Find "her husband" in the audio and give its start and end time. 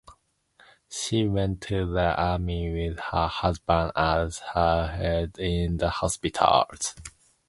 3.11-3.91